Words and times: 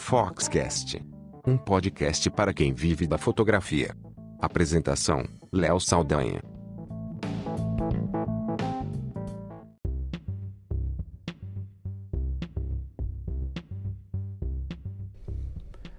Foxcast, 0.00 1.00
um 1.46 1.56
podcast 1.56 2.28
para 2.30 2.54
quem 2.54 2.72
vive 2.72 3.06
da 3.06 3.16
fotografia. 3.16 3.94
Apresentação: 4.40 5.24
Léo 5.52 5.78
Saldanha. 5.78 6.42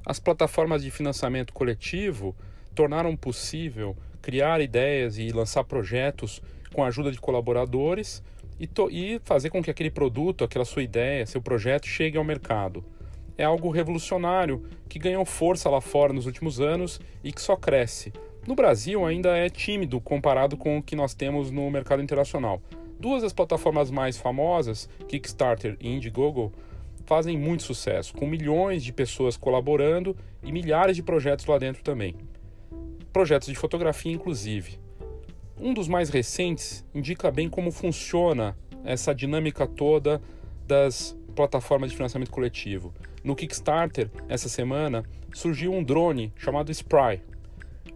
As 0.06 0.20
plataformas 0.20 0.82
de 0.82 0.92
financiamento 0.92 1.54
coletivo 1.54 2.36
tornaram 2.76 3.16
possível 3.16 3.96
criar 4.20 4.60
ideias 4.60 5.18
e 5.18 5.30
lançar 5.30 5.64
projetos 5.64 6.42
com 6.74 6.84
a 6.84 6.88
ajuda 6.88 7.12
de 7.12 7.20
colaboradores 7.22 8.22
e, 8.60 8.68
e, 8.90 9.22
fazer 9.24 9.52
com 9.52 9.64
que 9.64 9.72
aquele 9.72 9.92
produto, 9.92 10.44
aquela 10.44 10.66
sua 10.66 10.84
ideia, 10.84 11.26
seu 11.26 11.42
projeto 11.42 11.88
chegue 11.88 12.18
ao 12.18 12.24
mercado. 12.26 12.84
É 13.42 13.44
algo 13.44 13.72
revolucionário 13.72 14.62
que 14.88 15.00
ganhou 15.00 15.26
força 15.26 15.68
lá 15.68 15.82
fora 15.82 16.14
nos 16.14 16.28
últimos 16.28 16.62
anos 16.62 17.02
e 17.24 17.32
que 17.32 17.42
só 17.42 17.56
cresce. 17.56 18.14
No 18.46 18.54
Brasil 18.54 19.04
ainda 19.04 19.36
é 19.36 19.50
tímido 19.50 20.00
comparado 20.00 20.56
com 20.56 20.78
o 20.78 20.84
que 20.84 20.96
nós 20.96 21.16
temos 21.16 21.50
no 21.50 21.68
mercado 21.72 22.04
internacional. 22.04 22.62
Duas 23.00 23.24
das 23.24 23.34
plataformas 23.34 23.90
mais 23.90 24.16
famosas, 24.16 24.88
Kickstarter 25.08 25.76
e 25.80 25.90
Indiegogo, 25.90 26.54
fazem 27.04 27.36
muito 27.36 27.64
sucesso, 27.64 28.14
com 28.14 28.28
milhões 28.28 28.84
de 28.84 28.94
pessoas 28.94 29.36
colaborando 29.36 30.16
e 30.44 30.52
milhares 30.52 30.96
de 30.96 31.02
projetos 31.02 31.48
lá 31.48 31.58
dentro 31.58 31.82
também. 31.82 32.14
Projetos 33.12 33.48
de 33.48 33.56
fotografia, 33.56 34.12
inclusive. 34.12 34.80
Um 35.60 35.74
dos 35.74 35.88
mais 35.88 36.12
recentes 36.12 36.86
indica 36.94 37.32
bem 37.32 37.50
como 37.50 37.72
funciona 37.72 38.56
essa 38.84 39.16
dinâmica 39.16 39.66
toda 39.66 40.22
das 40.68 41.18
plataformas 41.32 41.90
de 41.90 41.96
financiamento 41.96 42.32
coletivo. 42.32 42.94
No 43.24 43.36
Kickstarter, 43.36 44.10
essa 44.28 44.50
semana, 44.50 45.04
surgiu 45.34 45.74
um 45.74 45.84
drone 45.84 46.34
chamado 46.36 46.72
Spry. 46.72 47.22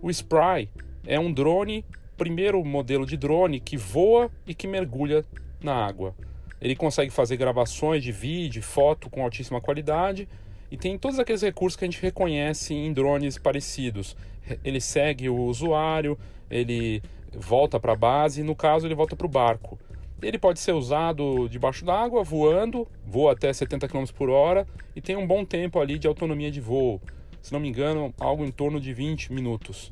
O 0.01 0.09
Spry 0.09 0.69
é 1.05 1.19
um 1.19 1.31
drone, 1.31 1.85
primeiro 2.17 2.63
modelo 2.63 3.05
de 3.05 3.17
drone 3.17 3.59
que 3.59 3.77
voa 3.77 4.31
e 4.45 4.53
que 4.53 4.67
mergulha 4.67 5.25
na 5.61 5.73
água. 5.73 6.15
Ele 6.61 6.75
consegue 6.75 7.11
fazer 7.11 7.37
gravações 7.37 8.03
de 8.03 8.11
vídeo, 8.11 8.63
foto 8.63 9.09
com 9.09 9.23
altíssima 9.23 9.59
qualidade 9.59 10.27
e 10.71 10.77
tem 10.77 10.97
todos 10.97 11.19
aqueles 11.19 11.41
recursos 11.41 11.77
que 11.77 11.85
a 11.85 11.87
gente 11.87 12.01
reconhece 12.01 12.73
em 12.73 12.91
drones 12.91 13.37
parecidos. 13.37 14.15
Ele 14.63 14.79
segue 14.79 15.29
o 15.29 15.37
usuário, 15.43 16.17
ele 16.49 17.01
volta 17.33 17.79
para 17.79 17.93
a 17.93 17.95
base, 17.95 18.43
no 18.43 18.55
caso 18.55 18.87
ele 18.87 18.95
volta 18.95 19.15
para 19.15 19.25
o 19.25 19.29
barco. 19.29 19.77
Ele 20.21 20.37
pode 20.37 20.59
ser 20.59 20.71
usado 20.71 21.47
debaixo 21.49 21.83
d'água, 21.85 22.23
voando, 22.23 22.87
voa 23.05 23.33
até 23.33 23.51
70 23.51 23.87
km 23.87 24.05
por 24.15 24.29
hora 24.29 24.65
e 24.95 25.01
tem 25.01 25.15
um 25.15 25.27
bom 25.27 25.43
tempo 25.43 25.79
ali 25.79 25.99
de 25.99 26.07
autonomia 26.07 26.49
de 26.49 26.61
voo. 26.61 27.01
Se 27.41 27.53
não 27.53 27.59
me 27.59 27.67
engano, 27.67 28.13
algo 28.19 28.43
em 28.43 28.51
torno 28.51 28.79
de 28.79 28.93
20 28.93 29.31
minutos. 29.33 29.91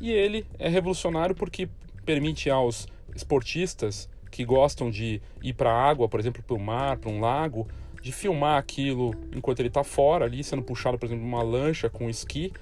E 0.00 0.10
ele 0.10 0.44
é 0.58 0.68
revolucionário 0.68 1.34
porque 1.34 1.68
permite 2.04 2.50
aos 2.50 2.86
esportistas 3.14 4.08
que 4.30 4.44
gostam 4.44 4.90
de 4.90 5.22
ir 5.42 5.52
para 5.52 5.70
a 5.70 5.88
água, 5.88 6.08
por 6.08 6.18
exemplo, 6.18 6.42
para 6.42 6.56
o 6.56 6.60
mar, 6.60 6.96
para 6.98 7.10
um 7.10 7.20
lago, 7.20 7.68
de 8.02 8.10
filmar 8.10 8.58
aquilo 8.58 9.14
enquanto 9.34 9.60
ele 9.60 9.68
está 9.68 9.84
fora 9.84 10.24
ali, 10.24 10.42
sendo 10.42 10.62
puxado, 10.62 10.98
por 10.98 11.06
exemplo, 11.06 11.24
uma 11.24 11.42
lancha 11.42 11.88
com 11.88 12.10
esqui 12.10 12.52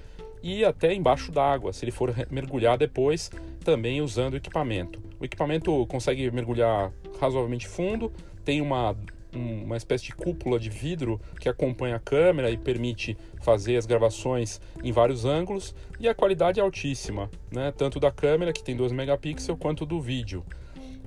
e 0.43 0.63
até 0.63 0.93
embaixo 0.93 1.31
d'água, 1.31 1.73
se 1.73 1.83
ele 1.83 1.91
for 1.91 2.13
mergulhar 2.29 2.77
depois, 2.77 3.31
também 3.63 4.01
usando 4.01 4.35
equipamento. 4.35 5.10
O 5.21 5.25
equipamento 5.25 5.85
consegue 5.85 6.31
mergulhar 6.31 6.91
razoavelmente 7.19 7.67
fundo, 7.67 8.11
tem 8.43 8.59
uma, 8.59 8.97
uma 9.31 9.77
espécie 9.77 10.05
de 10.05 10.15
cúpula 10.15 10.59
de 10.59 10.67
vidro 10.67 11.21
que 11.39 11.47
acompanha 11.47 11.97
a 11.97 11.99
câmera 11.99 12.49
e 12.49 12.57
permite 12.57 13.15
fazer 13.39 13.77
as 13.77 13.85
gravações 13.85 14.59
em 14.83 14.91
vários 14.91 15.23
ângulos, 15.23 15.75
e 15.99 16.09
a 16.09 16.15
qualidade 16.15 16.59
é 16.59 16.63
altíssima, 16.63 17.29
né? 17.51 17.71
tanto 17.71 17.99
da 17.99 18.09
câmera, 18.11 18.51
que 18.51 18.63
tem 18.63 18.75
2 18.75 18.91
megapixels, 18.91 19.59
quanto 19.59 19.85
do 19.85 20.01
vídeo. 20.01 20.43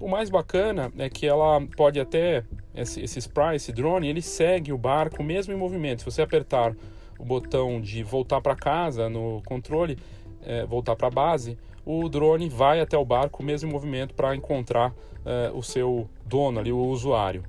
O 0.01 0.09
mais 0.09 0.31
bacana 0.31 0.93
é 0.97 1.11
que 1.11 1.27
ela 1.27 1.61
pode 1.77 1.99
até, 1.99 2.45
esse, 2.73 3.01
esse 3.01 3.19
spray, 3.19 3.57
esse 3.57 3.73
drone, 3.73 4.09
ele 4.09 4.23
segue 4.23 4.73
o 4.73 4.79
barco 4.79 5.25
mesmo 5.25 5.53
em 5.53 5.57
movimento. 5.57 6.01
Se 6.01 6.05
você 6.05 6.23
apertar 6.23 6.73
o 7.19 7.25
botão 7.25 7.81
de 7.81 8.05
voltar 8.05 8.41
para 8.41 8.55
casa 8.55 9.09
no 9.09 9.43
controle, 9.45 9.99
é, 10.43 10.65
voltar 10.65 10.95
para 10.95 11.09
a 11.09 11.11
base, 11.11 11.59
o 11.85 12.09
drone 12.09 12.49
vai 12.49 12.81
até 12.81 12.97
o 12.97 13.05
barco 13.05 13.43
mesmo 13.43 13.69
em 13.69 13.73
movimento 13.73 14.15
para 14.15 14.35
encontrar 14.35 14.95
é, 15.25 15.51
o 15.53 15.63
seu 15.63 16.09
dono 16.27 16.59
ali, 16.61 16.73
o 16.73 16.79
usuário. 16.79 17.45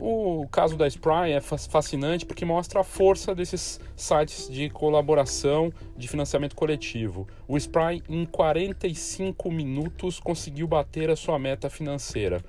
O 0.00 0.46
caso 0.52 0.76
da 0.76 0.86
Spry 0.86 1.32
é 1.32 1.40
fascinante 1.40 2.24
porque 2.24 2.44
mostra 2.44 2.80
a 2.80 2.84
força 2.84 3.34
desses 3.34 3.80
sites 3.96 4.48
de 4.48 4.70
colaboração 4.70 5.72
de 5.96 6.06
financiamento 6.06 6.54
coletivo. 6.54 7.26
O 7.48 7.56
Spry, 7.56 8.00
em 8.08 8.24
45 8.24 9.50
minutos, 9.50 10.20
conseguiu 10.20 10.68
bater 10.68 11.10
a 11.10 11.16
sua 11.16 11.36
meta 11.36 11.68
financeira. 11.68 12.40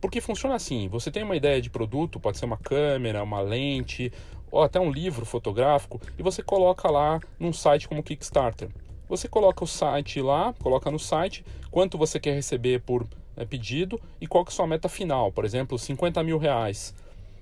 Porque 0.00 0.20
funciona 0.20 0.56
assim: 0.56 0.88
você 0.88 1.08
tem 1.08 1.22
uma 1.22 1.36
ideia 1.36 1.62
de 1.62 1.70
produto, 1.70 2.18
pode 2.18 2.38
ser 2.38 2.44
uma 2.44 2.56
câmera, 2.56 3.22
uma 3.22 3.40
lente, 3.40 4.12
ou 4.50 4.62
até 4.62 4.80
um 4.80 4.90
livro 4.90 5.24
fotográfico, 5.24 6.00
e 6.18 6.22
você 6.24 6.42
coloca 6.42 6.90
lá 6.90 7.20
num 7.38 7.52
site 7.52 7.88
como 7.88 8.02
Kickstarter. 8.02 8.68
Você 9.08 9.28
coloca 9.28 9.62
o 9.62 9.66
site 9.66 10.20
lá, 10.20 10.54
coloca 10.62 10.90
no 10.90 10.98
site 10.98 11.44
quanto 11.70 11.96
você 11.96 12.18
quer 12.18 12.34
receber 12.34 12.80
por 12.80 13.06
é, 13.36 13.44
pedido 13.44 14.00
e 14.20 14.26
qual 14.26 14.44
que 14.44 14.50
é 14.50 14.52
a 14.52 14.56
sua 14.56 14.66
meta 14.66 14.88
final, 14.88 15.30
por 15.30 15.44
exemplo, 15.44 15.78
50 15.78 16.22
mil 16.22 16.38
reais. 16.38 16.94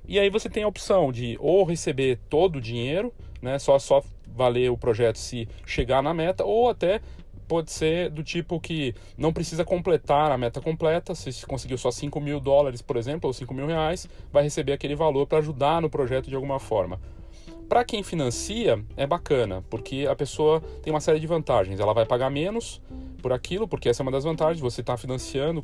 E 0.07 0.19
aí 0.19 0.29
você 0.29 0.51
tem 0.51 0.63
a 0.63 0.69
opção 0.69 1.11
de 1.11 1.37
ou 1.41 1.65
receber 1.65 2.19
todo 2.29 2.57
o 2.57 2.61
dinheiro, 2.61 3.13
né, 3.41 3.59
só, 3.59 3.79
só 3.79 4.03
valer 4.27 4.71
o 4.71 4.77
projeto 4.77 5.17
se 5.17 5.49
chegar 5.65 6.03
na 6.03 6.13
meta, 6.13 6.45
ou 6.45 6.69
até 6.69 7.01
pode 7.49 7.71
ser 7.71 8.11
do 8.11 8.23
tipo 8.23 8.61
que 8.61 8.95
não 9.17 9.33
precisa 9.33 9.65
completar 9.65 10.31
a 10.31 10.39
meta 10.39 10.61
completa, 10.61 11.15
se 11.15 11.47
conseguiu 11.47 11.79
só 11.79 11.91
5 11.91 12.21
mil 12.21 12.41
dólares, 12.41 12.83
por 12.83 12.97
exemplo, 12.97 13.29
ou 13.29 13.33
5 13.33 13.55
mil 13.55 13.67
reais, 13.67 14.09
vai 14.33 14.43
receber 14.43 14.73
aquele 14.73 14.95
valor 14.95 15.27
para 15.27 15.39
ajudar 15.39 15.81
no 15.81 15.89
projeto 15.89 16.29
de 16.29 16.35
alguma 16.35 16.59
forma. 16.59 17.01
Para 17.75 17.85
quem 17.85 18.05
financia, 18.05 18.81
é 18.97 19.05
bacana, 19.05 19.65
porque 19.69 20.07
a 20.09 20.15
pessoa 20.15 20.61
tem 20.81 20.93
uma 20.93 21.01
série 21.01 21.19
de 21.19 21.27
vantagens. 21.27 21.81
Ela 21.81 21.93
vai 21.93 22.07
pagar 22.07 22.31
menos 22.31 22.81
por 23.21 23.33
aquilo, 23.33 23.67
porque 23.67 23.89
essa 23.89 24.01
é 24.01 24.05
uma 24.05 24.13
das 24.13 24.23
vantagens. 24.23 24.61
Você 24.61 24.81
está 24.81 24.97
financiando, 24.97 25.61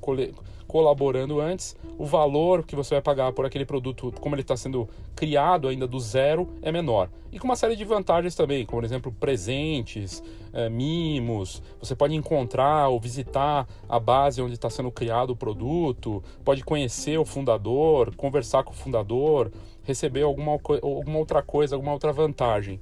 colaborando 0.66 1.40
antes. 1.40 1.76
O 1.96 2.04
valor 2.04 2.64
que 2.64 2.74
você 2.74 2.96
vai 2.96 3.00
pagar 3.00 3.32
por 3.32 3.46
aquele 3.46 3.64
produto, 3.64 4.12
como 4.20 4.34
ele 4.34 4.42
está 4.42 4.56
sendo 4.56 4.88
criado 5.14 5.68
ainda 5.68 5.86
do 5.86 6.00
zero, 6.00 6.48
é 6.62 6.72
menor. 6.72 7.08
E 7.30 7.38
com 7.38 7.44
uma 7.44 7.54
série 7.54 7.76
de 7.76 7.84
vantagens 7.84 8.34
também, 8.34 8.66
como 8.66 8.80
por 8.80 8.84
exemplo 8.84 9.12
presentes, 9.12 10.20
é, 10.52 10.68
mimos. 10.68 11.62
Você 11.78 11.94
pode 11.94 12.16
encontrar 12.16 12.88
ou 12.88 12.98
visitar 12.98 13.68
a 13.88 14.00
base 14.00 14.42
onde 14.42 14.54
está 14.54 14.68
sendo 14.68 14.90
criado 14.90 15.30
o 15.30 15.36
produto, 15.36 16.24
pode 16.44 16.64
conhecer 16.64 17.18
o 17.18 17.24
fundador, 17.24 18.12
conversar 18.16 18.64
com 18.64 18.72
o 18.72 18.74
fundador 18.74 19.52
receber 19.90 20.22
alguma, 20.22 20.52
alguma 20.52 21.18
outra 21.18 21.42
coisa, 21.42 21.74
alguma 21.74 21.92
outra 21.92 22.12
vantagem. 22.12 22.80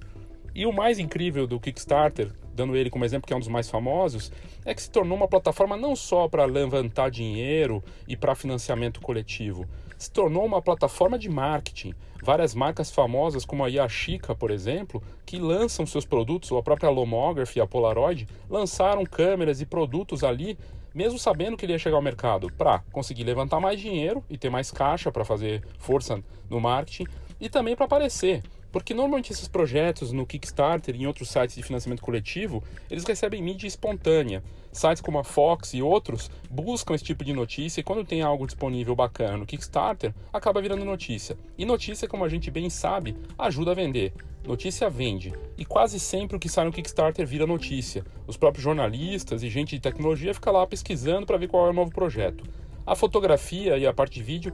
E 0.54 0.66
o 0.66 0.72
mais 0.72 0.98
incrível 0.98 1.46
do 1.46 1.60
Kickstarter, 1.60 2.32
dando 2.54 2.76
ele 2.76 2.91
como 2.91 3.04
exemplo, 3.04 3.26
que 3.26 3.32
é 3.32 3.36
um 3.36 3.41
dos 3.41 3.48
mais 3.48 3.70
famosos, 3.70 4.32
é 4.64 4.74
que 4.74 4.82
se 4.82 4.91
tornou 4.91 5.16
uma 5.16 5.28
plataforma 5.28 5.76
não 5.76 5.94
só 5.94 6.28
para 6.28 6.44
levantar 6.44 7.10
dinheiro 7.10 7.82
e 8.06 8.16
para 8.16 8.34
financiamento 8.34 9.00
coletivo, 9.00 9.66
se 9.97 10.10
tornou 10.10 10.44
uma 10.44 10.60
plataforma 10.60 11.18
de 11.18 11.28
marketing. 11.28 11.94
Várias 12.22 12.54
marcas 12.54 12.91
famosas, 12.91 13.44
como 13.44 13.64
a 13.64 13.68
Yashica, 13.68 14.34
por 14.34 14.50
exemplo, 14.50 15.02
que 15.24 15.38
lançam 15.38 15.86
seus 15.86 16.04
produtos, 16.04 16.50
ou 16.50 16.58
a 16.58 16.62
própria 16.62 16.91
Lomography, 16.91 17.60
a 17.60 17.66
Polaroid, 17.66 18.26
lançaram 18.50 19.04
câmeras 19.04 19.60
e 19.60 19.66
produtos 19.66 20.22
ali 20.24 20.58
mesmo 20.98 21.16
sabendo 21.16 21.56
que 21.56 21.64
ele 21.64 21.75
ia 21.75 21.78
chegar 21.78 21.94
ao 21.94 22.03
mercado 22.03 22.53
para 22.59 22.81
conseguir 22.91 23.22
levantar 23.22 23.60
mais 23.60 23.81
dinheiro 23.81 24.25
e 24.28 24.36
ter 24.36 24.50
mais 24.50 24.72
caixa 24.72 25.12
para 25.12 25.25
fazer 25.25 25.62
força 25.78 26.20
no 26.50 26.60
marketing 26.60 27.06
e 27.41 27.48
também 27.48 27.77
para 27.77 27.84
aparecer. 27.84 28.42
Porque 28.70 28.92
normalmente 28.92 29.32
esses 29.32 29.48
projetos 29.48 30.12
no 30.12 30.26
Kickstarter 30.26 30.94
e 30.94 31.03
em 31.03 31.06
outros 31.06 31.30
sites 31.30 31.56
de 31.56 31.62
financiamento 31.62 32.03
coletivo, 32.03 32.62
eles 32.91 33.04
recebem 33.04 33.42
mídia 33.42 33.66
espontânea. 33.66 34.42
Sites 34.70 35.00
como 35.00 35.18
a 35.18 35.24
Fox 35.24 35.72
e 35.72 35.82
outros 35.82 36.30
buscam 36.50 36.94
esse 36.94 37.04
tipo 37.04 37.24
de 37.24 37.32
notícia 37.32 37.80
e 37.80 37.84
quando 37.84 38.04
tem 38.04 38.20
algo 38.20 38.47
disponível 38.47 38.94
bacana 38.94 39.38
no 39.38 39.47
Kickstarter, 39.47 40.15
acaba 40.32 40.60
virando 40.60 40.84
notícia. 40.84 41.38
E 41.56 41.65
notícia, 41.65 42.06
como 42.06 42.24
a 42.24 42.28
gente 42.28 42.50
bem 42.50 42.68
sabe, 42.68 43.16
ajuda 43.38 43.70
a 43.70 43.74
vender. 43.74 44.12
Notícia 44.47 44.88
vende. 44.91 45.32
E 45.56 45.64
quase 45.64 45.98
sempre 45.98 46.36
o 46.36 46.41
que 46.41 46.48
sai 46.48 46.66
no 46.66 46.72
Kickstarter 46.72 47.26
vira 47.26 47.47
notícia. 47.47 48.04
Os 48.26 48.36
próprios 48.36 48.62
jornalistas 48.62 49.42
e 49.42 49.48
gente 49.48 49.76
de 49.76 49.80
tecnologia 49.80 50.34
fica 50.34 50.50
lá 50.50 50.66
pesquisando 50.66 51.26
para 51.26 51.38
ver 51.38 51.48
qual 51.48 51.66
é 51.66 51.71
o 51.71 51.74
novo 51.74 51.91
projeto. 51.91 52.44
A 52.86 52.94
fotografia 52.94 53.76
e 53.78 53.86
a 53.86 53.92
parte 53.92 54.14
de 54.14 54.22
vídeo 54.22 54.53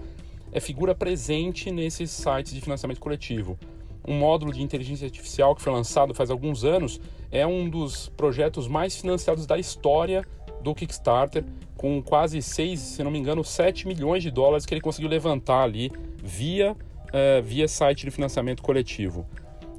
é 0.53 0.61
figura 0.61 0.95
presente 0.95 1.71
nesses 1.71 2.13
sites 2.13 2.55
de 2.55 2.61
financiamento 2.61 3.01
coletivo 3.01 3.59
um 4.07 4.19
módulo 4.19 4.53
de 4.53 4.63
inteligência 4.63 5.07
artificial 5.07 5.55
que 5.55 5.63
foi 5.63 5.73
lançado 5.73 6.15
faz 6.15 6.31
alguns 6.31 6.65
anos, 6.65 7.01
é 7.31 7.47
um 7.47 7.69
dos 7.69 8.09
projetos 8.11 8.69
mais 8.69 8.97
financiados 8.97 9.47
da 9.47 9.59
história 9.59 10.25
do 10.63 10.75
Kickstarter, 10.75 11.45
com 11.77 12.03
quase 12.03 12.41
6, 12.41 12.81
se 12.81 13.03
não 13.03 13.11
me 13.11 13.19
engano, 13.19 13.45
7 13.45 13.87
milhões 13.87 14.23
de 14.23 14.31
dólares 14.31 14.65
que 14.65 14.73
ele 14.73 14.81
conseguiu 14.81 15.11
levantar 15.11 15.63
ali 15.63 15.91
via, 16.23 16.73
uh, 16.73 17.43
via 17.43 17.69
site 17.69 18.05
de 18.05 18.11
financiamento 18.11 18.63
coletivo. 18.63 19.27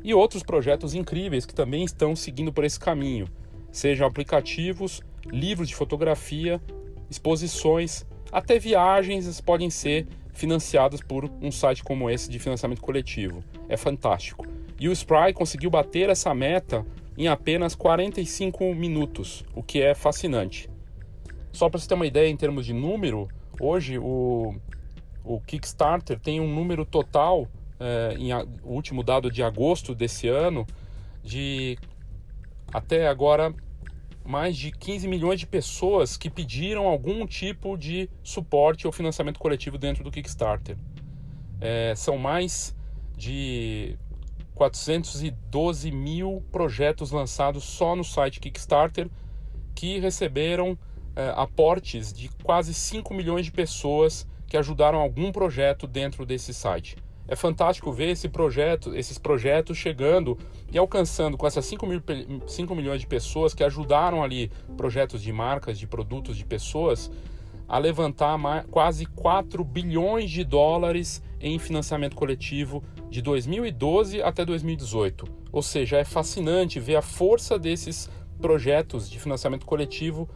e 0.04 0.13
outros 0.13 0.44
projetos 0.44 0.94
incríveis 0.94 1.48
que 1.48 1.56
também 1.56 1.83
estão 1.83 2.16
seguindo 2.16 2.54
por 2.54 2.63
esse 2.63 2.80
caminho, 2.80 3.27
sejam 3.72 4.06
aplicativos, 4.06 5.01
livros 5.25 5.68
de 5.68 5.74
fotografia, 5.74 6.62
exposições, 7.10 8.06
até 8.31 8.60
viagens 8.60 9.42
podem 9.42 9.72
ser 9.72 10.07
financiadas 10.35 11.01
por 11.01 11.25
um 11.41 11.51
site 11.51 11.83
como 11.83 12.09
esse 12.09 12.29
de 12.29 12.37
financiamento 12.37 12.81
coletivo. 12.81 13.43
É 13.67 13.75
fantástico. 13.75 14.45
E 14.79 14.87
o 14.87 14.91
Spry 14.91 15.33
conseguiu 15.33 15.69
bater 15.69 16.09
essa 16.09 16.33
meta 16.35 16.85
em 17.17 17.27
apenas 17.27 17.73
45 17.73 18.75
minutos, 18.75 19.43
o 19.55 19.63
que 19.63 19.81
é 19.81 19.95
fascinante. 19.95 20.69
Só 21.51 21.69
para 21.69 21.79
você 21.79 21.87
ter 21.87 21.95
uma 21.95 22.05
ideia 22.05 22.27
em 22.27 22.35
termos 22.35 22.65
de 22.65 22.73
número, 22.73 23.29
hoje 23.59 23.97
o, 23.97 24.53
o 25.23 25.39
Kickstarter 25.39 26.19
tem 26.19 26.41
um 26.41 26.53
número 26.53 26.85
total, 26.85 27.47
é, 27.79 28.15
em, 28.19 28.33
o 28.33 28.73
último 28.73 29.01
dado 29.01 29.31
de 29.31 29.41
agosto 29.41 29.95
desse 29.95 30.27
ano, 30.27 30.67
de 31.23 31.77
até 32.73 33.07
agora 33.07 33.55
mais 34.25 34.57
de 34.57 34.72
15 34.72 35.07
milhões 35.07 35.39
de 35.39 35.45
pessoas 35.45 36.18
que 36.18 36.30
pediram 36.30 36.88
algum 36.88 37.25
tipo 37.27 37.77
de 37.77 38.10
suporte 38.24 38.88
ou 38.88 38.92
financiamento 38.92 39.39
coletivo 39.39 39.77
dentro 39.77 40.04
do 40.04 40.12
Kickstarter. 40.12 40.75
É, 41.62 41.94
são 41.95 42.18
mais 42.18 42.75
de 43.16 43.98
412 44.56 45.92
mil 45.92 46.44
projetos 46.51 47.12
lançados 47.12 47.63
só 47.63 47.95
no 47.95 48.04
site 48.04 48.39
Kickstarter 48.39 49.10
que 49.75 50.00
receberam 50.00 50.77
é, 51.16 51.31
aportes 51.36 52.12
de 52.12 52.30
quase 52.44 52.74
5 52.74 53.13
milhões 53.13 53.45
de 53.45 53.51
pessoas 53.51 54.27
que 54.48 54.57
ajudaram 54.57 55.00
algum 55.00 55.31
projeto 55.31 55.86
dentro 55.86 56.25
desse 56.25 56.54
site. 56.54 56.98
É 57.27 57.36
fantástico 57.36 57.92
ver 57.92 58.10
esse 58.10 58.30
projeto, 58.30 58.95
esses 58.95 59.18
projetos 59.18 59.77
chegando 59.77 60.38
e 60.72 60.77
alcançando 60.77 61.38
com 61.38 61.48
essas 61.48 61.66
5, 61.66 61.86
mil, 61.88 62.01
5 62.45 62.75
milhões 62.75 63.01
de 63.01 63.07
pessoas 63.07 63.54
que 63.54 63.63
ajudaram 63.63 64.24
ali 64.24 64.51
projetos 64.77 65.22
de 65.22 65.31
marcas, 65.31 65.80
de 65.80 65.88
produtos, 65.88 66.38
de 66.38 66.45
pessoas, 66.45 67.12
a 67.68 67.80
levantar 67.80 68.38
quase 68.69 69.06
4 69.07 69.63
bilhões 69.63 70.30
de 70.30 70.44
dólares 70.44 71.22
em 71.42 71.57
financiamento 71.57 72.16
coletivo 72.16 72.83
de 73.10 73.22
2012 73.22 74.22
até 74.22 74.45
2018. 74.45 75.25
Ou 75.51 75.63
seja, 75.63 75.98
é 75.98 76.04
fascinante 76.04 76.80
ver 76.80 76.95
a 76.95 77.01
força 77.01 77.57
desses 77.57 78.10
projetos 78.39 79.10
de 79.10 79.19
financiamento 79.19 79.66
coletivo 79.66 80.30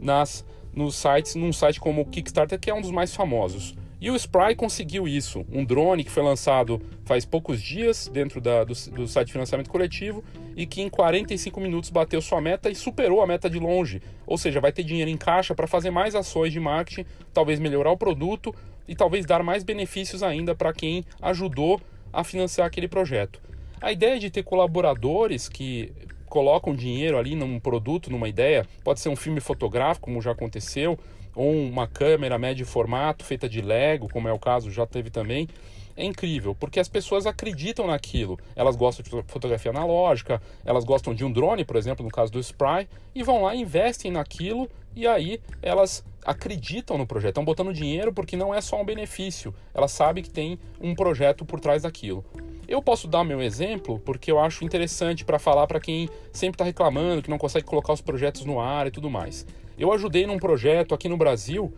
nas 0.00 0.44
nos 0.74 0.96
sites, 0.96 1.36
num 1.36 1.52
site 1.52 1.78
como 1.78 2.02
o 2.02 2.04
Kickstarter, 2.04 2.58
que 2.58 2.68
é 2.68 2.74
um 2.74 2.80
dos 2.80 2.90
mais 2.90 3.14
famosos. 3.14 3.74
E 4.04 4.10
o 4.10 4.16
Spry 4.16 4.54
conseguiu 4.54 5.08
isso. 5.08 5.46
Um 5.50 5.64
drone 5.64 6.04
que 6.04 6.10
foi 6.10 6.22
lançado 6.22 6.78
faz 7.06 7.24
poucos 7.24 7.62
dias 7.62 8.06
dentro 8.06 8.38
da, 8.38 8.62
do, 8.62 8.74
do, 8.90 9.08
site 9.08 9.28
de 9.28 9.32
financiamento 9.32 9.70
coletivo 9.70 10.22
e 10.54 10.66
que 10.66 10.82
em 10.82 10.90
45 10.90 11.58
minutos 11.58 11.88
bateu 11.88 12.20
sua 12.20 12.38
meta 12.38 12.68
e 12.68 12.74
superou 12.74 13.22
a 13.22 13.26
meta 13.26 13.48
de 13.48 13.58
longe. 13.58 14.02
Ou 14.26 14.36
seja, 14.36 14.60
vai 14.60 14.72
ter 14.72 14.82
dinheiro 14.82 15.10
em 15.10 15.16
caixa 15.16 15.54
para 15.54 15.66
fazer 15.66 15.90
mais 15.90 16.14
ações 16.14 16.52
de 16.52 16.60
marketing, 16.60 17.06
talvez 17.32 17.58
melhorar 17.58 17.92
o 17.92 17.96
produto 17.96 18.54
e 18.86 18.94
talvez 18.94 19.24
dar 19.24 19.42
mais 19.42 19.64
benefícios 19.64 20.22
ainda 20.22 20.54
para 20.54 20.74
quem 20.74 21.02
ajudou 21.22 21.80
a 22.12 22.22
financiar 22.22 22.66
aquele 22.66 22.88
projeto. 22.88 23.40
A 23.80 23.90
ideia 23.90 24.18
de 24.18 24.28
ter 24.28 24.42
colaboradores 24.42 25.48
que 25.48 25.90
colocam 26.28 26.74
dinheiro 26.74 27.16
ali 27.16 27.34
num 27.34 27.58
produto, 27.58 28.10
numa 28.10 28.28
ideia, 28.28 28.66
pode 28.82 29.00
ser 29.00 29.08
um 29.08 29.16
filme 29.16 29.40
fotográfico, 29.40 30.08
como 30.08 30.20
já 30.20 30.32
aconteceu, 30.32 30.98
ou 31.34 31.52
uma 31.52 31.86
câmera 31.86 32.38
médio 32.38 32.66
formato 32.66 33.24
feita 33.24 33.48
de 33.48 33.60
Lego, 33.60 34.08
como 34.08 34.28
é 34.28 34.32
o 34.32 34.38
caso, 34.38 34.70
já 34.70 34.86
teve 34.86 35.10
também, 35.10 35.48
é 35.96 36.04
incrível, 36.04 36.54
porque 36.54 36.80
as 36.80 36.88
pessoas 36.88 37.26
acreditam 37.26 37.86
naquilo. 37.86 38.38
Elas 38.56 38.76
gostam 38.76 39.02
de 39.04 39.28
fotografia 39.30 39.70
analógica, 39.70 40.42
elas 40.64 40.84
gostam 40.84 41.14
de 41.14 41.24
um 41.24 41.30
drone, 41.30 41.64
por 41.64 41.76
exemplo, 41.76 42.04
no 42.04 42.10
caso 42.10 42.32
do 42.32 42.40
Spry, 42.40 42.88
e 43.14 43.22
vão 43.22 43.42
lá, 43.42 43.54
investem 43.54 44.10
naquilo 44.10 44.68
e 44.96 45.06
aí 45.06 45.40
elas 45.62 46.04
acreditam 46.24 46.96
no 46.96 47.06
projeto, 47.06 47.30
estão 47.30 47.44
botando 47.44 47.72
dinheiro 47.72 48.12
porque 48.12 48.36
não 48.36 48.54
é 48.54 48.60
só 48.60 48.80
um 48.80 48.84
benefício, 48.84 49.54
elas 49.74 49.92
sabem 49.92 50.22
que 50.22 50.30
tem 50.30 50.58
um 50.80 50.94
projeto 50.94 51.44
por 51.44 51.60
trás 51.60 51.82
daquilo. 51.82 52.24
Eu 52.66 52.82
posso 52.82 53.06
dar 53.06 53.24
meu 53.24 53.42
exemplo 53.42 54.00
porque 54.00 54.32
eu 54.32 54.38
acho 54.38 54.64
interessante 54.64 55.24
para 55.24 55.38
falar 55.38 55.66
para 55.66 55.78
quem 55.78 56.08
sempre 56.32 56.54
está 56.54 56.64
reclamando 56.64 57.22
que 57.22 57.28
não 57.28 57.36
consegue 57.36 57.66
colocar 57.66 57.92
os 57.92 58.00
projetos 58.00 58.44
no 58.44 58.58
ar 58.58 58.86
e 58.86 58.90
tudo 58.90 59.10
mais. 59.10 59.46
Eu 59.78 59.92
ajudei 59.92 60.26
num 60.26 60.38
projeto 60.38 60.94
aqui 60.94 61.08
no 61.08 61.16
Brasil, 61.16 61.72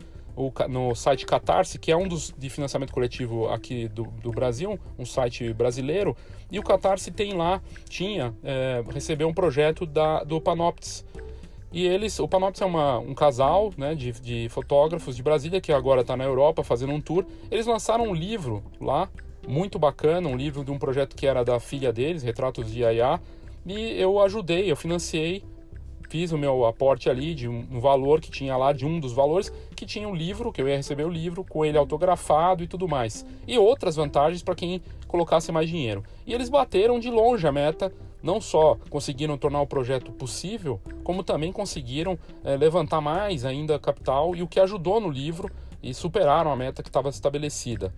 no 0.69 0.93
site 0.93 1.25
Catarse, 1.25 1.79
que 1.79 1.91
é 1.91 1.97
um 1.97 2.07
dos 2.07 2.33
de 2.37 2.49
financiamento 2.49 2.93
coletivo 2.93 3.49
aqui 3.49 3.87
do, 3.87 4.03
do 4.21 4.31
Brasil, 4.31 4.79
um 4.97 5.05
site 5.05 5.51
brasileiro, 5.51 6.15
e 6.51 6.59
o 6.59 6.63
Catarse 6.63 7.09
tem 7.09 7.33
lá, 7.33 7.61
tinha, 7.89 8.33
é, 8.43 8.83
recebeu 8.93 9.27
um 9.27 9.33
projeto 9.33 9.85
da, 9.85 10.23
do 10.23 10.39
Panoptis. 10.39 11.03
E 11.71 11.85
eles, 11.85 12.19
o 12.19 12.27
Panoptis 12.27 12.61
é 12.61 12.65
uma, 12.65 12.99
um 12.99 13.13
casal 13.13 13.73
né, 13.75 13.93
de, 13.95 14.11
de 14.13 14.47
fotógrafos 14.49 15.15
de 15.15 15.23
Brasília 15.23 15.59
que 15.59 15.71
agora 15.71 16.01
está 16.01 16.15
na 16.15 16.23
Europa 16.23 16.63
fazendo 16.63 16.93
um 16.93 17.01
tour. 17.01 17.25
Eles 17.51 17.65
lançaram 17.65 18.05
um 18.05 18.13
livro 18.13 18.63
lá, 18.79 19.09
muito 19.47 19.79
bacana, 19.79 20.29
um 20.29 20.35
livro 20.35 20.63
de 20.63 20.71
um 20.71 20.77
projeto 20.77 21.15
que 21.15 21.25
era 21.25 21.43
da 21.43 21.59
filha 21.59 21.91
deles, 21.91 22.21
Retratos 22.21 22.71
de 22.71 22.81
Yaya, 22.81 23.19
e 23.65 23.99
eu 23.99 24.19
ajudei, 24.21 24.71
eu 24.71 24.75
financiei 24.75 25.43
fiz 26.09 26.31
o 26.31 26.37
meu 26.37 26.65
aporte 26.65 27.09
ali 27.09 27.33
de 27.33 27.47
um, 27.47 27.79
valor 27.79 28.21
que 28.21 28.31
tinha 28.31 28.55
lá, 28.55 28.73
de 28.73 28.85
um 28.85 28.99
dos 28.99 29.13
valores, 29.13 29.51
que 29.75 29.85
tinha 29.85 30.07
um 30.07 30.15
livro, 30.15 30.51
que 30.51 30.61
eu 30.61 30.67
ia 30.67 30.77
receber 30.77 31.05
o 31.05 31.09
livro 31.09 31.43
com 31.43 31.65
ele 31.65 31.77
autografado 31.77 32.63
e 32.63 32.67
tudo 32.67 32.87
mais. 32.87 33.25
E 33.47 33.57
outras 33.57 33.95
vantagens 33.95 34.41
para 34.41 34.55
quem 34.55 34.81
colocasse 35.07 35.51
mais 35.51 35.69
dinheiro. 35.69 36.03
E 36.25 36.33
eles 36.33 36.49
bateram 36.49 36.99
de 36.99 37.09
longe 37.09 37.47
a 37.47 37.51
meta, 37.51 37.91
não 38.21 38.41
só 38.41 38.77
conseguiram 38.89 39.37
tornar 39.37 39.61
o 39.61 39.67
projeto 39.67 40.11
possível, 40.11 40.79
como 41.03 41.23
também 41.23 41.51
conseguiram 41.51 42.17
é, 42.43 42.55
levantar 42.57 43.01
mais 43.01 43.45
ainda 43.45 43.79
capital 43.79 44.35
e 44.35 44.41
o 44.41 44.47
que 44.47 44.59
ajudou 44.59 44.99
no 44.99 45.09
livro 45.09 45.49
e 45.81 45.93
superaram 45.93 46.51
a 46.51 46.55
meta 46.55 46.81
que 46.81 46.89
estava 46.89 47.09
estabelecida. 47.09 47.93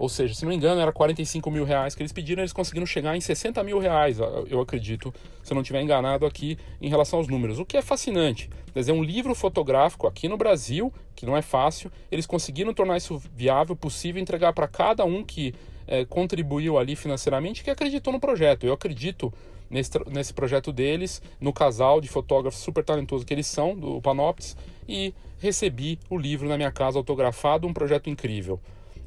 Ou 0.00 0.08
seja, 0.08 0.32
se 0.32 0.44
não 0.46 0.48
me 0.48 0.56
engano, 0.56 0.80
era 0.80 0.90
45 0.90 1.50
mil 1.50 1.62
reais 1.62 1.94
que 1.94 2.00
eles 2.00 2.10
pediram, 2.10 2.40
eles 2.40 2.54
conseguiram 2.54 2.86
chegar 2.86 3.14
em 3.14 3.20
60 3.20 3.62
mil 3.62 3.78
reais, 3.78 4.18
eu 4.48 4.58
acredito, 4.58 5.12
se 5.42 5.52
eu 5.52 5.54
não 5.54 5.60
estiver 5.60 5.82
enganado 5.82 6.24
aqui 6.24 6.56
em 6.80 6.88
relação 6.88 7.18
aos 7.18 7.28
números. 7.28 7.58
O 7.58 7.66
que 7.66 7.76
é 7.76 7.82
fascinante. 7.82 8.48
Quer 8.72 8.80
dizer, 8.80 8.92
um 8.92 9.04
livro 9.04 9.34
fotográfico 9.34 10.06
aqui 10.06 10.26
no 10.26 10.38
Brasil, 10.38 10.90
que 11.14 11.26
não 11.26 11.36
é 11.36 11.42
fácil, 11.42 11.92
eles 12.10 12.24
conseguiram 12.24 12.72
tornar 12.72 12.96
isso 12.96 13.22
viável, 13.36 13.76
possível, 13.76 14.22
entregar 14.22 14.54
para 14.54 14.66
cada 14.66 15.04
um 15.04 15.22
que 15.22 15.54
é, 15.86 16.02
contribuiu 16.06 16.78
ali 16.78 16.96
financeiramente, 16.96 17.62
que 17.62 17.68
acreditou 17.68 18.10
no 18.10 18.18
projeto. 18.18 18.64
Eu 18.64 18.72
acredito 18.72 19.30
nesse, 19.68 19.90
nesse 20.10 20.32
projeto 20.32 20.72
deles, 20.72 21.20
no 21.38 21.52
casal 21.52 22.00
de 22.00 22.08
fotógrafos 22.08 22.62
super 22.62 22.82
talentosos 22.82 23.22
que 23.22 23.34
eles 23.34 23.46
são, 23.46 23.76
do 23.76 24.00
Panoptis, 24.00 24.56
e 24.88 25.12
recebi 25.38 25.98
o 26.08 26.16
livro 26.16 26.48
na 26.48 26.56
minha 26.56 26.72
casa 26.72 26.98
autografado, 26.98 27.68
um 27.68 27.74
projeto 27.74 28.08
incrível 28.08 28.58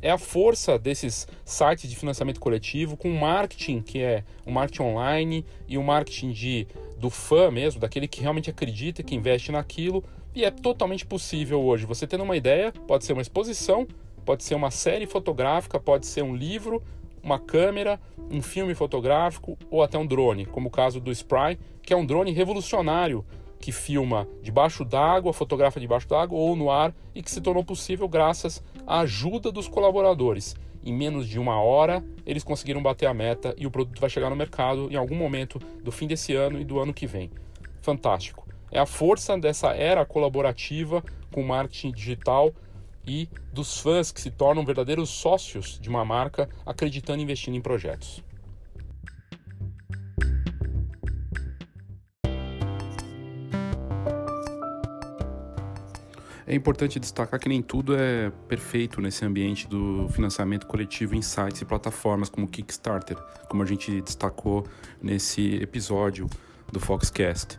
é 0.03 0.12
a 0.12 0.17
força 0.17 0.77
desses 0.77 1.25
sites 1.45 1.89
de 1.89 1.95
financiamento 1.95 2.39
coletivo 2.39 2.98
com 2.98 3.10
marketing 3.10 3.81
que 3.81 4.01
é 4.01 4.25
o 4.45 4.51
marketing 4.51 4.83
online 4.83 5.45
e 5.65 5.77
o 5.77 5.83
marketing 5.83 6.31
de 6.31 6.67
do 7.00 7.10
fã 7.10 7.50
mesmo, 7.50 7.81
daquele 7.81 8.07
que 8.07 8.22
realmente 8.22 8.50
acredita, 8.50 9.03
que 9.03 9.13
investe 9.13 9.51
naquilo, 9.51 10.03
e 10.33 10.45
é 10.45 10.51
totalmente 10.51 11.05
possível 11.05 11.62
hoje. 11.62 11.86
Você 11.86 12.07
tendo 12.07 12.24
uma 12.24 12.38
ideia, 12.38 12.72
pode 12.88 13.03
ser 13.03 13.12
uma 13.12 13.22
exposição, 13.22 13.86
pode 14.25 14.43
ser 14.43 14.55
uma 14.55 14.72
série 14.72 15.05
fotográfica, 15.05 15.79
pode 15.79 16.05
ser 16.05 16.22
um 16.22 16.33
livro, 16.33 16.81
uma 17.22 17.38
câmera, 17.38 18.00
um 18.31 18.41
filme 18.41 18.74
fotográfico 18.74 19.57
ou 19.69 19.83
até 19.83 19.98
um 19.98 20.05
drone, 20.05 20.45
como 20.45 20.69
o 20.69 20.72
caso 20.72 21.01
do 21.01 21.12
Spry, 21.12 21.60
que 21.81 21.93
é 21.93 21.98
um 21.98 22.05
drone 22.05 22.31
revolucionário 22.31 23.25
que 23.60 23.72
filma 23.72 24.27
debaixo 24.41 24.83
d'água, 24.83 25.31
fotografa 25.31 25.79
debaixo 25.79 26.07
d'água 26.07 26.38
ou 26.38 26.53
no 26.55 26.69
ar 26.69 26.93
e 27.15 27.22
que 27.22 27.31
se 27.31 27.39
tornou 27.39 27.63
possível 27.63 28.10
graças 28.10 28.62
à 28.85 28.99
ajuda 29.01 29.51
dos 29.51 29.67
colaboradores. 29.67 30.55
Em 30.83 30.93
menos 30.93 31.27
de 31.27 31.39
uma 31.39 31.61
hora, 31.61 32.03
eles 32.25 32.43
conseguiram 32.43 32.83
bater 32.83 33.05
a 33.05 33.13
meta 33.13 33.55
e 33.57 33.65
o 33.65 33.71
produto 33.71 33.99
vai 33.99 34.09
chegar 34.09 34.29
no 34.29 34.35
mercado 34.35 34.91
em 34.91 34.95
algum 34.95 35.15
momento 35.15 35.59
do 35.81 35.91
fim 35.91 36.07
desse 36.07 36.35
ano 36.35 36.59
e 36.59 36.65
do 36.65 36.79
ano 36.79 36.93
que 36.93 37.07
vem. 37.07 37.31
Fantástico. 37.81 38.47
É 38.71 38.79
a 38.79 38.85
força 38.85 39.37
dessa 39.37 39.69
era 39.73 40.05
colaborativa 40.05 41.03
com 41.31 41.43
marketing 41.43 41.91
digital 41.91 42.51
e 43.05 43.29
dos 43.51 43.77
fãs 43.77 44.11
que 44.11 44.19
se 44.19 44.31
tornam 44.31 44.65
verdadeiros 44.65 45.09
sócios 45.09 45.79
de 45.79 45.89
uma 45.89 46.03
marca 46.03 46.49
acreditando 46.65 47.19
e 47.19 47.23
investindo 47.23 47.55
em 47.55 47.61
projetos. 47.61 48.23
É 56.45 56.53
importante 56.53 57.00
destacar 57.00 57.39
que 57.39 57.47
nem 57.47 57.62
tudo 57.62 57.95
é 57.95 58.29
perfeito 58.50 59.00
nesse 59.00 59.23
ambiente 59.23 59.67
do 59.67 60.09
financiamento 60.09 60.67
coletivo 60.67 61.15
em 61.15 61.21
sites 61.21 61.62
e 61.62 61.65
plataformas 61.65 62.29
como 62.29 62.47
Kickstarter, 62.47 63.17
como 63.47 63.63
a 63.63 63.65
gente 63.65 64.01
destacou 64.01 64.65
nesse 65.01 65.55
episódio 65.55 66.29
do 66.69 66.81
Foxcast. 66.81 67.57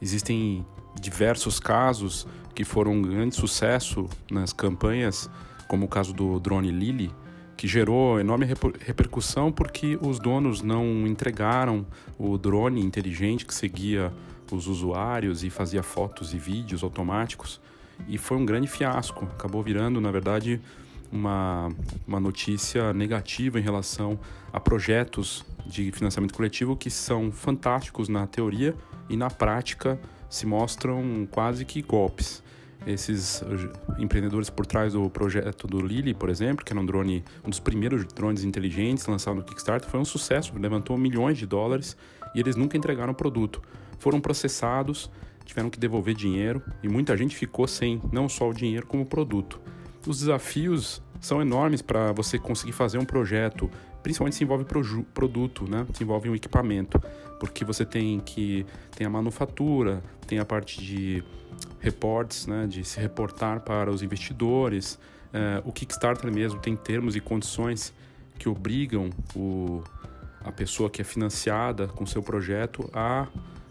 Existem 0.00 0.64
diversos 1.00 1.58
casos 1.58 2.26
que 2.54 2.64
foram 2.64 2.92
um 2.92 3.02
grande 3.02 3.34
sucesso 3.34 4.08
nas 4.30 4.52
campanhas, 4.52 5.28
como 5.66 5.86
o 5.86 5.88
caso 5.88 6.12
do 6.12 6.38
drone 6.38 6.70
Lily, 6.70 7.12
que 7.56 7.66
gerou 7.66 8.20
enorme 8.20 8.46
repercussão 8.46 9.50
porque 9.50 9.98
os 10.00 10.18
donos 10.18 10.62
não 10.62 11.06
entregaram 11.06 11.84
o 12.16 12.38
drone 12.38 12.80
inteligente 12.80 13.44
que 13.44 13.54
seguia 13.54 14.12
os 14.50 14.66
usuários 14.66 15.44
e 15.44 15.50
fazia 15.50 15.82
fotos 15.82 16.32
e 16.32 16.38
vídeos 16.38 16.82
automáticos. 16.82 17.60
E 18.08 18.18
foi 18.18 18.36
um 18.36 18.44
grande 18.44 18.66
fiasco. 18.66 19.24
Acabou 19.36 19.62
virando, 19.62 20.00
na 20.00 20.10
verdade, 20.10 20.60
uma, 21.12 21.70
uma 22.06 22.20
notícia 22.20 22.92
negativa 22.92 23.58
em 23.58 23.62
relação 23.62 24.18
a 24.52 24.60
projetos 24.60 25.44
de 25.66 25.90
financiamento 25.92 26.34
coletivo 26.34 26.76
que 26.76 26.90
são 26.90 27.30
fantásticos 27.30 28.08
na 28.08 28.26
teoria 28.26 28.74
e 29.08 29.16
na 29.16 29.30
prática 29.30 30.00
se 30.28 30.46
mostram 30.46 31.26
quase 31.30 31.64
que 31.64 31.82
golpes 31.82 32.42
esses 32.86 33.42
empreendedores 33.98 34.48
por 34.48 34.64
trás 34.64 34.94
do 34.94 35.10
projeto 35.10 35.66
do 35.66 35.80
Lily, 35.80 36.14
por 36.14 36.30
exemplo, 36.30 36.64
que 36.64 36.72
era 36.72 36.80
um 36.80 36.86
drone, 36.86 37.24
um 37.44 37.50
dos 37.50 37.60
primeiros 37.60 38.04
drones 38.06 38.44
inteligentes 38.44 39.06
lançado 39.06 39.36
no 39.36 39.42
Kickstarter, 39.42 39.88
foi 39.88 40.00
um 40.00 40.04
sucesso, 40.04 40.52
levantou 40.58 40.96
milhões 40.96 41.36
de 41.36 41.46
dólares 41.46 41.96
e 42.34 42.40
eles 42.40 42.56
nunca 42.56 42.76
entregaram 42.76 43.12
o 43.12 43.14
produto. 43.14 43.60
Foram 43.98 44.20
processados, 44.20 45.10
tiveram 45.50 45.68
que 45.68 45.78
devolver 45.78 46.14
dinheiro 46.14 46.62
e 46.82 46.88
muita 46.88 47.16
gente 47.16 47.36
ficou 47.36 47.66
sem 47.66 48.00
não 48.12 48.28
só 48.28 48.48
o 48.48 48.54
dinheiro 48.54 48.86
como 48.86 49.02
o 49.02 49.06
produto. 49.06 49.60
Os 50.06 50.20
desafios 50.20 51.02
são 51.20 51.42
enormes 51.42 51.82
para 51.82 52.12
você 52.12 52.38
conseguir 52.38 52.72
fazer 52.72 52.98
um 52.98 53.04
projeto, 53.04 53.68
principalmente 54.02 54.36
se 54.36 54.44
envolve 54.44 54.64
produto, 55.12 55.68
né? 55.68 55.86
Se 55.92 56.02
envolve 56.02 56.30
um 56.30 56.34
equipamento, 56.34 57.02
porque 57.38 57.64
você 57.64 57.84
tem 57.84 58.20
que 58.20 58.64
tem 58.96 59.06
a 59.06 59.10
manufatura, 59.10 60.02
tem 60.26 60.38
a 60.38 60.44
parte 60.44 60.80
de 60.80 61.22
reportes, 61.80 62.46
né, 62.46 62.66
de 62.66 62.84
se 62.84 63.00
reportar 63.00 63.60
para 63.60 63.90
os 63.90 64.02
investidores. 64.02 64.98
É, 65.32 65.60
o 65.64 65.72
Kickstarter 65.72 66.32
mesmo 66.32 66.60
tem 66.60 66.76
termos 66.76 67.16
e 67.16 67.20
condições 67.20 67.92
que 68.38 68.48
obrigam 68.48 69.10
o, 69.34 69.82
a 70.44 70.52
pessoa 70.52 70.88
que 70.88 71.02
é 71.02 71.04
financiada 71.04 71.86
com 71.88 72.06
seu 72.06 72.22
projeto 72.22 72.88
a 72.92 73.26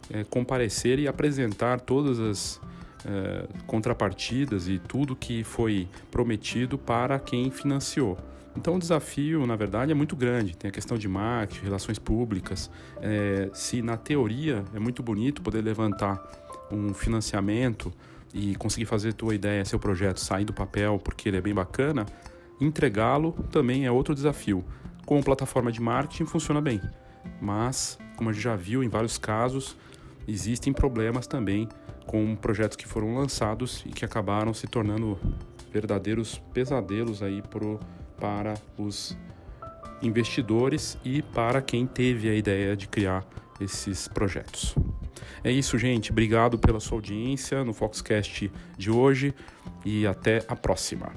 é, 0.09 0.23
comparecer 0.23 0.99
e 0.99 1.07
apresentar 1.07 1.79
todas 1.79 2.19
as 2.19 2.61
é, 3.05 3.47
contrapartidas 3.65 4.67
e 4.67 4.79
tudo 4.79 5.15
que 5.15 5.43
foi 5.43 5.87
prometido 6.11 6.77
para 6.77 7.19
quem 7.19 7.49
financiou. 7.51 8.17
Então 8.55 8.75
o 8.75 8.79
desafio, 8.79 9.45
na 9.45 9.55
verdade, 9.55 9.91
é 9.91 9.95
muito 9.95 10.15
grande. 10.15 10.57
Tem 10.57 10.69
a 10.69 10.71
questão 10.71 10.97
de 10.97 11.07
marketing, 11.07 11.63
relações 11.63 11.99
públicas. 11.99 12.69
É, 13.01 13.49
se 13.53 13.81
na 13.81 13.95
teoria 13.95 14.65
é 14.73 14.79
muito 14.79 15.01
bonito 15.01 15.41
poder 15.41 15.61
levantar 15.61 16.21
um 16.71 16.93
financiamento 16.93 17.91
e 18.33 18.55
conseguir 18.55 18.85
fazer 18.85 19.13
tua 19.13 19.33
ideia, 19.33 19.63
seu 19.65 19.79
projeto 19.79 20.19
sair 20.19 20.45
do 20.45 20.53
papel 20.53 20.99
porque 20.99 21.29
ele 21.29 21.37
é 21.37 21.41
bem 21.41 21.53
bacana, 21.53 22.05
entregá-lo 22.59 23.31
também 23.51 23.85
é 23.85 23.91
outro 23.91 24.13
desafio. 24.13 24.63
Como 25.05 25.23
plataforma 25.23 25.71
de 25.71 25.81
marketing 25.81 26.25
funciona 26.25 26.61
bem, 26.61 26.81
mas 27.41 27.97
como 28.15 28.29
a 28.29 28.33
gente 28.33 28.43
já 28.43 28.55
viu 28.55 28.83
em 28.83 28.89
vários 28.89 29.17
casos, 29.17 29.75
existem 30.29 30.71
problemas 30.71 31.27
também 31.27 31.67
com 32.05 32.35
projetos 32.35 32.75
que 32.75 32.87
foram 32.87 33.15
lançados 33.15 33.83
e 33.85 33.89
que 33.89 34.05
acabaram 34.05 34.53
se 34.53 34.67
tornando 34.67 35.19
verdadeiros 35.71 36.41
pesadelos 36.53 37.21
aí 37.21 37.41
pro, 37.41 37.79
para 38.19 38.55
os 38.77 39.17
investidores 40.01 40.97
e 41.03 41.21
para 41.21 41.61
quem 41.61 41.85
teve 41.85 42.29
a 42.29 42.35
ideia 42.35 42.75
de 42.75 42.87
criar 42.87 43.25
esses 43.59 44.07
projetos. 44.07 44.75
É 45.43 45.51
isso, 45.51 45.77
gente. 45.77 46.11
Obrigado 46.11 46.57
pela 46.57 46.79
sua 46.79 46.97
audiência 46.97 47.63
no 47.63 47.73
Foxcast 47.73 48.51
de 48.77 48.89
hoje 48.91 49.33
e 49.85 50.07
até 50.07 50.43
a 50.47 50.55
próxima. 50.55 51.13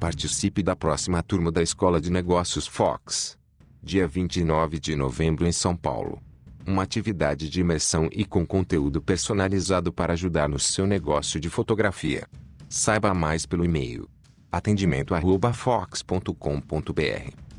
Participe 0.00 0.62
da 0.62 0.74
próxima 0.74 1.22
turma 1.22 1.52
da 1.52 1.62
Escola 1.62 2.00
de 2.00 2.10
Negócios 2.10 2.66
Fox. 2.66 3.38
Dia 3.82 4.08
29 4.08 4.80
de 4.80 4.96
novembro 4.96 5.46
em 5.46 5.52
São 5.52 5.76
Paulo 5.76 6.18
uma 6.66 6.82
atividade 6.82 7.50
de 7.50 7.60
imersão 7.60 8.08
e 8.12 8.24
com 8.24 8.46
conteúdo 8.46 9.02
personalizado 9.02 9.92
para 9.92 10.12
ajudar 10.12 10.48
no 10.48 10.58
seu 10.58 10.86
negócio 10.86 11.40
de 11.40 11.50
fotografia. 11.50 12.28
Saiba 12.68 13.12
mais 13.12 13.44
pelo 13.44 13.64
e-mail 13.64 14.08
atendimento@fox.com.br. 14.52 17.49